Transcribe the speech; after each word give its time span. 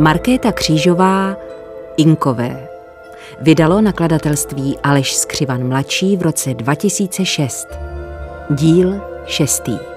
Markéta 0.00 0.52
Křížová 0.52 1.36
Inkové. 1.96 2.68
Vydalo 3.40 3.80
nakladatelství 3.80 4.78
Aleš 4.82 5.14
Skřivan 5.14 5.68
mladší 5.68 6.16
v 6.16 6.22
roce 6.22 6.54
2006. 6.54 7.68
Díl 8.50 9.00
šestý. 9.26 9.89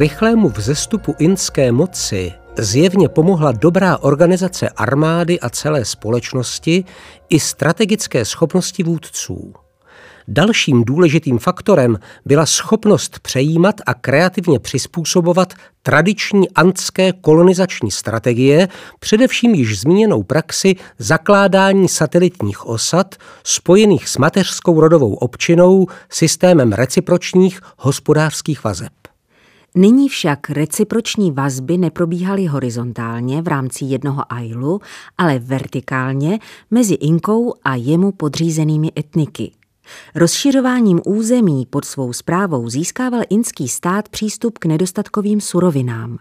Rychlému 0.00 0.48
vzestupu 0.48 1.14
inské 1.18 1.72
moci 1.72 2.32
zjevně 2.58 3.08
pomohla 3.08 3.52
dobrá 3.52 3.98
organizace 3.98 4.68
armády 4.68 5.40
a 5.40 5.50
celé 5.50 5.84
společnosti 5.84 6.84
i 7.28 7.40
strategické 7.40 8.24
schopnosti 8.24 8.82
vůdců. 8.82 9.54
Dalším 10.28 10.84
důležitým 10.84 11.38
faktorem 11.38 11.98
byla 12.24 12.46
schopnost 12.46 13.18
přejímat 13.18 13.74
a 13.86 13.94
kreativně 13.94 14.58
přizpůsobovat 14.58 15.54
tradiční 15.82 16.50
antské 16.50 17.12
kolonizační 17.12 17.90
strategie, 17.90 18.68
především 19.00 19.54
již 19.54 19.80
zmíněnou 19.80 20.22
praxi 20.22 20.76
zakládání 20.98 21.88
satelitních 21.88 22.66
osad 22.66 23.14
spojených 23.44 24.08
s 24.08 24.16
mateřskou 24.16 24.80
rodovou 24.80 25.14
občinou 25.14 25.86
systémem 26.10 26.72
recipročních 26.72 27.60
hospodářských 27.76 28.64
vazeb. 28.64 28.99
Nyní 29.74 30.08
však 30.08 30.50
reciproční 30.50 31.32
vazby 31.32 31.78
neprobíhaly 31.78 32.46
horizontálně 32.46 33.42
v 33.42 33.48
rámci 33.48 33.84
jednoho 33.84 34.32
ailu, 34.32 34.80
ale 35.18 35.38
vertikálně 35.38 36.38
mezi 36.70 36.94
Inkou 36.94 37.54
a 37.64 37.74
jemu 37.74 38.12
podřízenými 38.12 38.92
etniky. 38.98 39.52
Rozšiřováním 40.14 41.00
území 41.06 41.66
pod 41.70 41.84
svou 41.84 42.12
zprávou 42.12 42.68
získával 42.68 43.22
inský 43.30 43.68
stát 43.68 44.08
přístup 44.08 44.58
k 44.58 44.66
nedostatkovým 44.66 45.40
surovinám. 45.40 46.18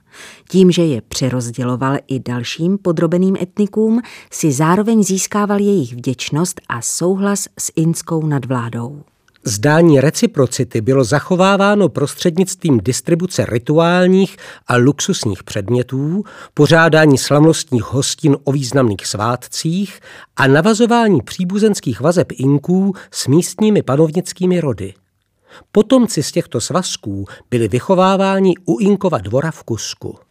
Tím, 0.50 0.72
že 0.72 0.86
je 0.86 1.02
přerozděloval 1.02 1.98
i 2.08 2.20
dalším 2.20 2.78
podrobeným 2.78 3.36
etnikům, 3.42 4.02
si 4.32 4.52
zároveň 4.52 5.04
získával 5.04 5.60
jejich 5.60 5.94
vděčnost 5.94 6.62
a 6.70 6.82
souhlas 6.82 7.48
s 7.60 7.72
inskou 7.76 8.26
nadvládou. 8.26 9.04
Zdání 9.44 10.02
reciprocity 10.02 10.82
bylo 10.82 11.04
zachováváno 11.04 11.90
prostřednictvím 11.90 12.80
distribuce 12.84 13.46
rituálních 13.46 14.38
a 14.68 14.76
luxusních 14.76 15.44
předmětů, 15.44 16.24
pořádání 16.54 17.18
slavnostních 17.18 17.84
hostin 17.84 18.38
o 18.44 18.52
významných 18.52 19.08
svátcích 19.08 20.00
a 20.36 20.48
navazování 20.48 21.22
příbuzenských 21.22 22.02
vazeb 22.02 22.28
Inků 22.32 22.94
s 23.12 23.28
místními 23.28 23.84
panovnickými 23.84 24.62
rody. 24.62 24.94
Potomci 25.72 26.24
z 26.24 26.32
těchto 26.32 26.62
svazků 26.62 27.26
byli 27.50 27.68
vychováváni 27.68 28.54
u 28.66 28.80
Inkova 28.80 29.18
dvora 29.18 29.52
v 29.52 29.64
Kusku. 29.64 30.29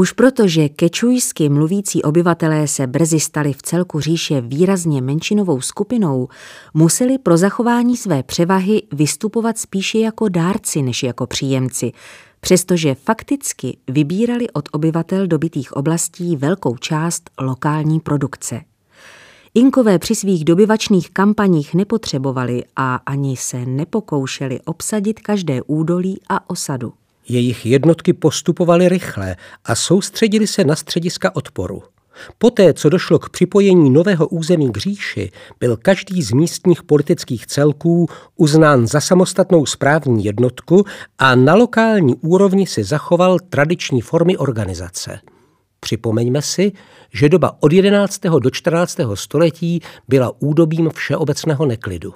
Už 0.00 0.12
proto, 0.12 0.48
že 0.48 0.68
kečujsky 0.68 1.48
mluvící 1.48 2.02
obyvatelé 2.02 2.68
se 2.68 2.86
brzy 2.86 3.20
stali 3.20 3.52
v 3.52 3.62
celku 3.62 4.00
říše 4.00 4.40
výrazně 4.40 5.02
menšinovou 5.02 5.60
skupinou, 5.60 6.28
museli 6.74 7.18
pro 7.18 7.36
zachování 7.36 7.96
své 7.96 8.22
převahy 8.22 8.82
vystupovat 8.92 9.58
spíše 9.58 9.98
jako 9.98 10.28
dárci 10.28 10.82
než 10.82 11.02
jako 11.02 11.26
příjemci, 11.26 11.92
přestože 12.40 12.94
fakticky 12.94 13.76
vybírali 13.88 14.50
od 14.50 14.68
obyvatel 14.72 15.26
dobitých 15.26 15.72
oblastí 15.72 16.36
velkou 16.36 16.76
část 16.76 17.30
lokální 17.40 18.00
produkce. 18.00 18.60
Inkové 19.54 19.98
při 19.98 20.14
svých 20.14 20.44
dobyvačných 20.44 21.10
kampaních 21.10 21.74
nepotřebovali 21.74 22.64
a 22.76 22.94
ani 22.94 23.36
se 23.36 23.66
nepokoušeli 23.66 24.60
obsadit 24.60 25.20
každé 25.20 25.62
údolí 25.62 26.20
a 26.28 26.50
osadu. 26.50 26.92
Jejich 27.28 27.66
jednotky 27.66 28.12
postupovaly 28.12 28.88
rychle 28.88 29.36
a 29.64 29.74
soustředili 29.74 30.46
se 30.46 30.64
na 30.64 30.76
střediska 30.76 31.36
odporu. 31.36 31.82
Poté, 32.38 32.74
co 32.74 32.88
došlo 32.88 33.18
k 33.18 33.30
připojení 33.30 33.90
nového 33.90 34.28
území 34.28 34.72
k 34.72 34.76
říši, 34.76 35.30
byl 35.60 35.76
každý 35.76 36.22
z 36.22 36.32
místních 36.32 36.82
politických 36.82 37.46
celků 37.46 38.06
uznán 38.36 38.86
za 38.86 39.00
samostatnou 39.00 39.66
správní 39.66 40.24
jednotku 40.24 40.84
a 41.18 41.34
na 41.34 41.54
lokální 41.54 42.14
úrovni 42.14 42.66
si 42.66 42.84
zachoval 42.84 43.38
tradiční 43.38 44.00
formy 44.00 44.36
organizace. 44.36 45.20
Připomeňme 45.80 46.42
si, 46.42 46.72
že 47.12 47.28
doba 47.28 47.56
od 47.60 47.72
11. 47.72 48.20
do 48.38 48.50
14. 48.50 48.98
století 49.14 49.80
byla 50.08 50.32
údobím 50.38 50.90
všeobecného 50.90 51.66
neklidu. 51.66 52.14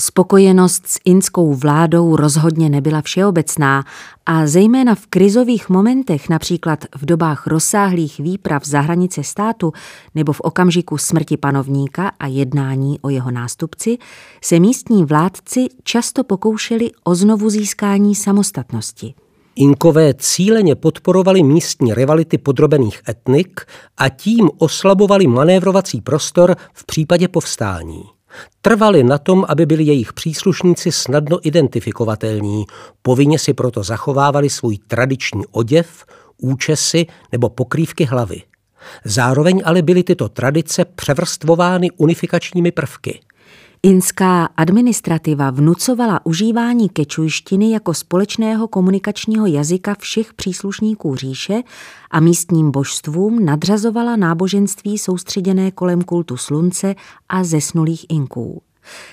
Spokojenost 0.00 0.86
s 0.86 0.98
inskou 1.04 1.54
vládou 1.54 2.16
rozhodně 2.16 2.68
nebyla 2.68 3.02
všeobecná 3.02 3.84
a 4.26 4.46
zejména 4.46 4.94
v 4.94 5.06
krizových 5.06 5.68
momentech, 5.68 6.28
například 6.28 6.84
v 6.96 7.04
dobách 7.04 7.46
rozsáhlých 7.46 8.18
výprav 8.18 8.64
za 8.66 8.80
hranice 8.80 9.22
státu 9.22 9.72
nebo 10.14 10.32
v 10.32 10.40
okamžiku 10.40 10.98
smrti 10.98 11.36
panovníka 11.36 12.12
a 12.20 12.26
jednání 12.26 13.00
o 13.00 13.08
jeho 13.08 13.30
nástupci, 13.30 13.98
se 14.44 14.60
místní 14.60 15.04
vládci 15.04 15.66
často 15.82 16.24
pokoušeli 16.24 16.90
o 17.04 17.14
znovu 17.14 17.50
získání 17.50 18.14
samostatnosti. 18.14 19.14
Inkové 19.54 20.14
cíleně 20.14 20.74
podporovali 20.74 21.42
místní 21.42 21.94
rivality 21.94 22.38
podrobených 22.38 23.00
etnik 23.08 23.60
a 23.96 24.08
tím 24.08 24.50
oslabovali 24.58 25.26
manévrovací 25.26 26.00
prostor 26.00 26.56
v 26.72 26.86
případě 26.86 27.28
povstání. 27.28 28.15
Trvali 28.62 29.02
na 29.02 29.18
tom, 29.18 29.44
aby 29.48 29.66
byli 29.66 29.84
jejich 29.84 30.12
příslušníci 30.12 30.92
snadno 30.92 31.38
identifikovatelní, 31.42 32.64
povinně 33.02 33.38
si 33.38 33.54
proto 33.54 33.82
zachovávali 33.82 34.50
svůj 34.50 34.78
tradiční 34.78 35.46
oděv, 35.50 36.04
účesy 36.38 37.06
nebo 37.32 37.48
pokrývky 37.48 38.04
hlavy. 38.04 38.42
Zároveň 39.04 39.62
ale 39.64 39.82
byly 39.82 40.02
tyto 40.02 40.28
tradice 40.28 40.84
převrstvovány 40.84 41.90
unifikačními 41.90 42.72
prvky– 42.72 43.20
Inská 43.86 44.44
administrativa 44.56 45.50
vnucovala 45.50 46.20
užívání 46.26 46.88
kečujštiny 46.88 47.70
jako 47.70 47.94
společného 47.94 48.68
komunikačního 48.68 49.46
jazyka 49.46 49.94
všech 49.98 50.34
příslušníků 50.34 51.16
říše 51.16 51.62
a 52.10 52.20
místním 52.20 52.70
božstvům 52.70 53.44
nadřazovala 53.44 54.16
náboženství 54.16 54.98
soustředěné 54.98 55.70
kolem 55.70 56.02
kultu 56.02 56.36
slunce 56.36 56.94
a 57.28 57.44
zesnulých 57.44 58.06
Inků. 58.08 58.62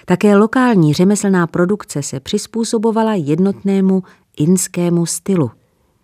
Také 0.06 0.36
lokální 0.36 0.94
řemeslná 0.94 1.48
produkce 1.48 2.04
se 2.04 2.20
přizpůsobovala 2.20 3.14
jednotnému 3.14 4.04
inskému 4.38 5.06
stylu. 5.06 5.52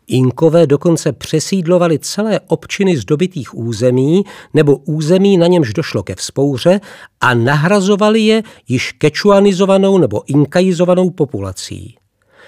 Inkové 0.09 0.67
dokonce 0.67 1.13
přesídlovali 1.13 1.99
celé 1.99 2.39
občiny 2.39 2.97
z 2.97 3.05
dobitých 3.05 3.57
území 3.57 4.23
nebo 4.53 4.77
území, 4.77 5.37
na 5.37 5.47
němž 5.47 5.73
došlo 5.73 6.03
ke 6.03 6.15
vzpouře 6.15 6.81
a 7.21 7.33
nahrazovali 7.33 8.21
je 8.21 8.43
již 8.67 8.91
kečuanizovanou 8.91 9.97
nebo 9.97 10.23
inkajizovanou 10.27 11.09
populací. 11.09 11.95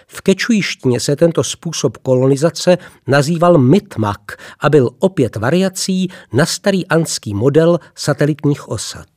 V 0.08 0.22
kečujištině 0.22 1.00
se 1.00 1.16
tento 1.16 1.44
způsob 1.44 1.98
kolonizace 1.98 2.78
nazýval 3.08 3.58
mitmak 3.58 4.22
a 4.60 4.69
byl 4.69 4.90
opět 5.00 5.36
variací 5.36 6.10
na 6.34 6.46
starý 6.46 6.88
anský 6.88 7.34
model 7.34 7.80
satelitních 7.96 8.69
osad. 8.69 9.07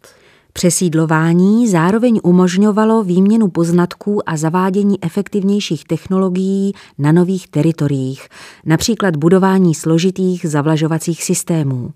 Přesídlování 0.56 1.68
zároveň 1.68 2.20
umožňovalo 2.22 3.04
výměnu 3.04 3.48
poznatků 3.48 4.28
a 4.28 4.36
zavádění 4.36 5.04
efektivnějších 5.04 5.84
technologií 5.84 6.72
na 6.98 7.12
nových 7.12 7.48
teritoriích, 7.48 8.28
například 8.64 9.16
budování 9.16 9.74
složitých 9.74 10.46
zavlažovacích 10.46 11.24
systémů. 11.24 11.90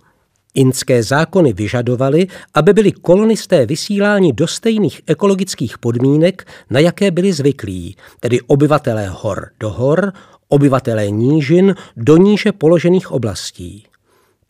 Inské 0.54 1.02
zákony 1.02 1.52
vyžadovaly, 1.52 2.26
aby 2.54 2.72
byli 2.72 2.92
kolonisté 2.92 3.66
vysíláni 3.66 4.32
do 4.32 4.46
stejných 4.46 5.00
ekologických 5.06 5.78
podmínek, 5.78 6.46
na 6.70 6.80
jaké 6.80 7.10
byli 7.10 7.32
zvyklí, 7.32 7.96
tedy 8.20 8.40
obyvatelé 8.40 9.08
hor 9.08 9.48
do 9.60 9.70
hor, 9.70 10.12
obyvatelé 10.48 11.10
nížin 11.10 11.74
do 11.96 12.16
níže 12.16 12.52
položených 12.52 13.12
oblastí. 13.12 13.87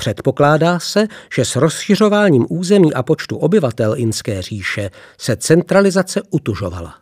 Předpokládá 0.01 0.79
se, 0.79 1.07
že 1.35 1.45
s 1.45 1.57
rozšiřováním 1.57 2.47
území 2.49 2.95
a 2.95 3.03
počtu 3.03 3.37
obyvatel 3.37 3.95
Inské 3.97 4.43
říše 4.43 4.91
se 5.19 5.37
centralizace 5.37 6.23
utužovala. 6.31 6.95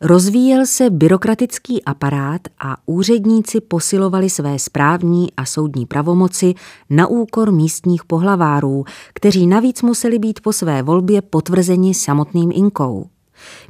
Rozvíjel 0.00 0.66
se 0.66 0.90
byrokratický 0.90 1.84
aparát 1.84 2.40
a 2.58 2.76
úředníci 2.86 3.60
posilovali 3.60 4.30
své 4.30 4.58
správní 4.58 5.32
a 5.36 5.44
soudní 5.44 5.86
pravomoci 5.86 6.54
na 6.90 7.06
úkor 7.06 7.52
místních 7.52 8.04
pohlavárů, 8.04 8.84
kteří 9.14 9.46
navíc 9.46 9.82
museli 9.82 10.18
být 10.18 10.40
po 10.40 10.52
své 10.52 10.82
volbě 10.82 11.22
potvrzeni 11.22 11.94
samotným 11.94 12.50
Inkou. 12.54 13.06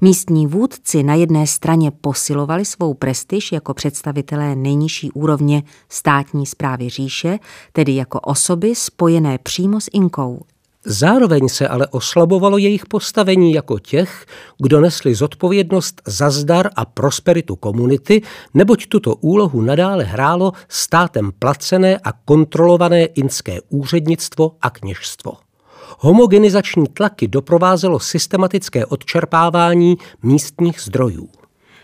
Místní 0.01 0.47
vůdci 0.47 1.03
na 1.03 1.15
jedné 1.15 1.47
straně 1.47 1.91
posilovali 1.91 2.65
svou 2.65 2.95
prestiž 2.95 3.53
jako 3.53 3.75
představitelé 3.75 4.57
nejnižší 4.57 5.13
úrovně 5.13 5.63
státní 5.89 6.47
zprávy 6.47 6.89
říše, 6.89 7.39
tedy 7.73 7.95
jako 7.95 8.21
osoby 8.21 8.75
spojené 8.75 9.39
přímo 9.39 9.81
s 9.81 9.89
Inkou. 9.93 10.41
Zároveň 10.85 11.49
se 11.49 11.69
ale 11.69 11.87
oslabovalo 11.87 12.59
jejich 12.59 12.87
postavení 12.87 13.53
jako 13.53 13.79
těch, 13.79 14.27
kdo 14.59 14.81
nesli 14.81 15.15
zodpovědnost 15.15 16.03
za 16.07 16.31
zdar 16.31 16.71
a 16.77 16.85
prosperitu 16.85 17.57
komunity, 17.57 18.23
neboť 18.55 18.87
tuto 18.87 19.15
úlohu 19.15 19.61
nadále 19.61 20.05
hrálo 20.05 20.53
státem 20.69 21.33
placené 21.39 21.99
a 21.99 22.13
kontrolované 22.13 23.05
inské 23.05 23.61
úřednictvo 23.69 24.57
a 24.63 24.71
kněžstvo. 24.71 25.50
Homogenizační 25.99 26.87
tlaky 26.87 27.29
doprovázelo 27.29 28.01
systematické 28.01 28.87
odčerpávání 28.87 29.97
místních 30.23 30.81
zdrojů. 30.81 31.29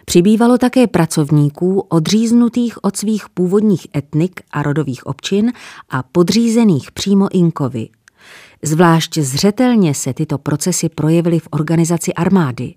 Přibývalo 0.05 0.59
také 0.59 0.87
pracovníků 0.87 1.81
odříznutých 1.81 2.85
od 2.85 2.97
svých 2.97 3.29
původních 3.29 3.87
etnik 3.97 4.41
a 4.51 4.63
rodových 4.63 5.07
občin 5.07 5.53
a 5.91 6.03
podřízených 6.03 6.93
přímo 6.93 7.29
Inkovi. 7.33 7.89
Zvlášť 8.63 9.19
zřetelně 9.19 9.95
se 9.95 10.15
tyto 10.15 10.39
procesy 10.39 10.89
projevily 10.89 11.39
v 11.39 11.49
organizaci 11.51 12.15
armády. 12.15 12.75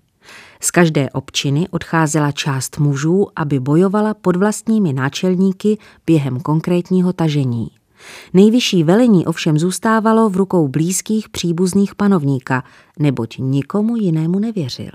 Z 0.60 0.70
každé 0.70 1.10
občiny 1.10 1.68
odcházela 1.70 2.32
část 2.32 2.78
mužů, 2.78 3.26
aby 3.36 3.60
bojovala 3.60 4.14
pod 4.14 4.36
vlastními 4.36 4.92
náčelníky 4.92 5.78
během 6.06 6.40
konkrétního 6.40 7.12
tažení. 7.12 7.68
Nejvyšší 8.34 8.84
velení 8.84 9.26
ovšem 9.26 9.58
zůstávalo 9.58 10.28
v 10.28 10.36
rukou 10.36 10.68
blízkých 10.68 11.28
příbuzných 11.28 11.94
panovníka, 11.94 12.64
neboť 12.98 13.38
nikomu 13.38 13.96
jinému 13.96 14.38
nevěřil. 14.38 14.90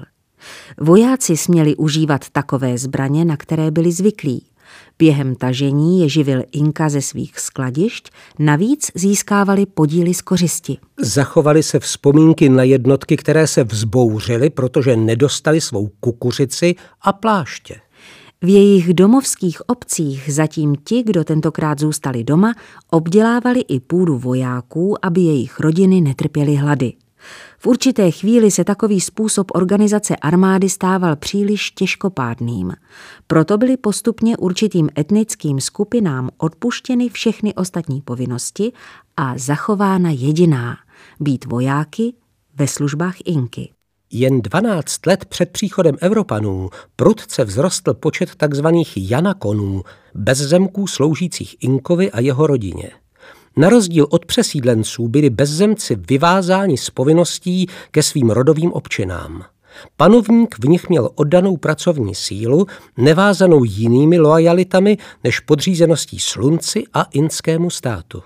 Vojáci 0.80 1.38
směli 1.38 1.76
užívat 1.76 2.30
takové 2.30 2.78
zbraně, 2.78 3.26
na 3.26 3.38
které 3.38 3.72
byli 3.72 3.92
zvyklí. 3.92 4.46
Během 5.00 5.36
tažení 5.36 6.02
je 6.02 6.10
živil 6.10 6.44
Inka 6.52 6.90
ze 6.90 7.02
svých 7.02 7.40
skladišť, 7.40 8.10
navíc 8.40 8.92
získávali 8.96 9.66
podíly 9.66 10.14
z 10.14 10.22
kořisti. 10.22 10.78
Zachovali 11.02 11.64
se 11.64 11.80
vzpomínky 11.80 12.50
na 12.50 12.64
jednotky, 12.64 13.18
které 13.18 13.48
se 13.48 13.64
vzbouřily, 13.64 14.50
protože 14.50 14.96
nedostali 14.96 15.62
svou 15.62 15.90
kukuřici 16.00 16.76
a 17.02 17.14
pláště. 17.14 17.76
V 18.46 18.50
jejich 18.50 18.94
domovských 18.94 19.70
obcích 19.70 20.34
zatím 20.34 20.76
ti, 20.76 21.04
kdo 21.04 21.24
tentokrát 21.24 21.80
zůstali 21.80 22.24
doma, 22.24 22.54
obdělávali 22.92 23.60
i 23.60 23.80
půdu 23.80 24.18
vojáků, 24.18 25.06
aby 25.06 25.22
jejich 25.22 25.60
rodiny 25.60 26.02
netrpěly 26.02 26.56
hlady. 26.56 26.94
V 27.60 27.68
určité 27.68 28.12
chvíli 28.12 28.52
se 28.52 28.64
takový 28.64 29.02
způsob 29.02 29.52
organizace 29.54 30.16
armády 30.16 30.70
stával 30.70 31.16
příliš 31.16 31.72
těžkopádným. 31.72 32.74
Proto 33.28 33.58
byly 33.58 33.78
postupně 33.78 34.38
určitým 34.38 34.90
etnickým 34.98 35.60
skupinám 35.60 36.30
odpuštěny 36.38 37.10
všechny 37.10 37.54
ostatní 37.54 38.02
povinnosti 38.02 38.72
a 39.18 39.38
zachována 39.38 40.10
jediná– 40.10 40.78
být 41.20 41.46
vojáky 41.46 42.14
ve 42.56 42.68
službách 42.68 43.16
Inky. 43.26 43.75
Jen 44.18 44.42
12 44.42 45.06
let 45.06 45.26
před 45.26 45.50
příchodem 45.50 45.98
Evropanů 46.02 46.70
prudce 46.96 47.46
vzrostl 47.46 47.94
počet 47.94 48.30
tzv. 48.36 48.68
janakonů, 48.96 49.84
bezzemků 50.14 50.88
sloužících 50.88 51.56
Inkovi 51.60 52.12
a 52.12 52.20
jeho 52.20 52.48
rodině. 52.48 52.92
Na 53.58 53.70
rozdíl 53.70 54.08
od 54.10 54.26
přesídlenců 54.26 55.08
byli 55.08 55.30
bezzemci 55.30 55.96
vyvázáni 56.10 56.78
z 56.78 56.90
povinností 56.90 57.68
ke 57.92 58.04
svým 58.04 58.30
rodovým 58.30 58.72
občinám. 58.74 59.44
Panovník 59.98 60.56
v 60.60 60.68
nich 60.68 60.90
měl 60.90 61.10
oddanou 61.16 61.58
pracovní 61.58 62.16
sílu, 62.16 62.66
nevázanou 62.98 63.64
jinými 63.64 64.20
loajalitami 64.20 64.98
než 65.24 65.40
podřízeností 65.40 66.20
slunci 66.20 66.84
a 66.94 67.04
inskému 67.04 67.70
státu. 67.70 68.24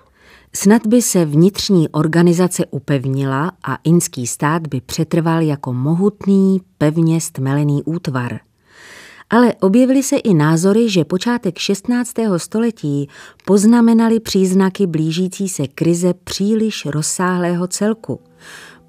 Snad 0.54 0.88
by 0.88 1.02
se 1.02 1.26
vnitřní 1.26 1.90
organizace 1.90 2.66
upevnila 2.66 3.52
a 3.64 3.78
inský 3.84 4.28
stát 4.28 4.68
by 4.68 4.82
přetrval 4.82 5.42
jako 5.42 5.74
mohutný, 5.74 6.62
pevně 6.78 7.22
stmelený 7.22 7.84
útvar. 7.84 8.40
Ale 9.30 9.54
objevily 9.62 10.04
se 10.04 10.18
i 10.18 10.34
názory, 10.34 10.90
že 10.90 11.06
počátek 11.06 11.58
16. 11.58 12.14
století 12.38 13.10
poznamenali 13.46 14.20
příznaky 14.20 14.88
blížící 14.88 15.50
se 15.50 15.68
krize 15.68 16.14
příliš 16.24 16.86
rozsáhlého 16.86 17.68
celku. 17.68 18.20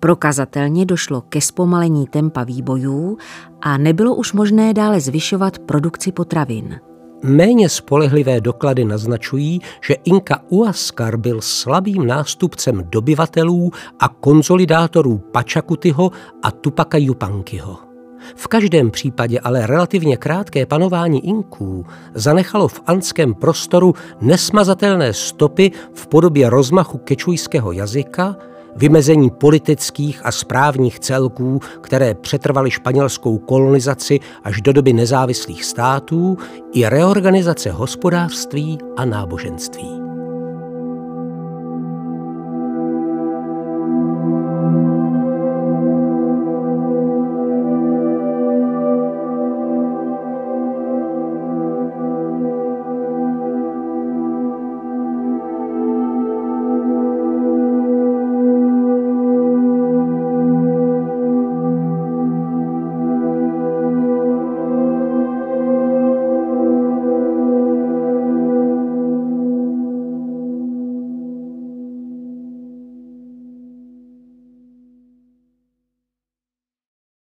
Prokazatelně 0.00 0.86
došlo 0.86 1.20
ke 1.20 1.40
zpomalení 1.40 2.06
tempa 2.06 2.44
výbojů 2.44 3.18
a 3.60 3.78
nebylo 3.78 4.14
už 4.14 4.32
možné 4.32 4.74
dále 4.74 5.00
zvyšovat 5.00 5.58
produkci 5.58 6.12
potravin. 6.12 6.80
Méně 7.22 7.68
spolehlivé 7.68 8.40
doklady 8.40 8.84
naznačují, 8.84 9.60
že 9.84 9.94
Inka 9.94 10.42
Uaskar 10.48 11.16
byl 11.16 11.40
slabým 11.40 12.06
nástupcem 12.06 12.84
dobyvatelů 12.90 13.70
a 13.98 14.08
konzolidátorů 14.08 15.18
Pačakutyho 15.18 16.10
a 16.42 16.50
Tupaka 16.50 16.98
Yupankyho. 16.98 17.78
V 18.34 18.46
každém 18.46 18.90
případě 18.90 19.40
ale 19.40 19.66
relativně 19.66 20.16
krátké 20.16 20.66
panování 20.66 21.26
Inků 21.26 21.86
zanechalo 22.14 22.68
v 22.68 22.80
anském 22.86 23.34
prostoru 23.34 23.94
nesmazatelné 24.20 25.12
stopy 25.12 25.72
v 25.94 26.06
podobě 26.06 26.50
rozmachu 26.50 26.98
kečujského 26.98 27.72
jazyka, 27.72 28.36
vymezení 28.76 29.30
politických 29.30 30.20
a 30.24 30.32
správních 30.32 30.98
celků, 30.98 31.60
které 31.80 32.14
přetrvaly 32.14 32.70
španělskou 32.70 33.38
kolonizaci 33.38 34.20
až 34.44 34.60
do 34.60 34.72
doby 34.72 34.92
nezávislých 34.92 35.64
států, 35.64 36.38
i 36.72 36.88
reorganizace 36.88 37.70
hospodářství 37.70 38.78
a 38.96 39.04
náboženství. 39.04 39.99